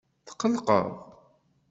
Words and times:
Tqelqeḍ? 0.27 0.89